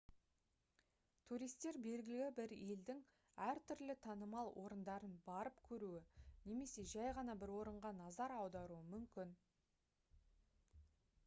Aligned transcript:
туристер 1.31 1.75
белгілі 1.87 2.29
бір 2.39 2.55
елдің 2.69 3.03
әртүрлі 3.49 3.97
танымал 4.07 4.49
орындарын 4.63 5.13
барып 5.29 5.61
көруі 5.69 6.01
немесе 6.23 6.89
жай 6.95 7.13
ғана 7.21 7.39
бір 7.45 7.55
орынға 7.59 7.95
назар 8.03 8.37
аударуы 8.39 8.83
мүмкін 8.97 9.39